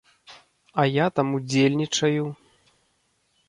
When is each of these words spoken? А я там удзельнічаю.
А 0.83 0.85
я 0.87 1.05
там 1.19 1.27
удзельнічаю. 1.39 2.23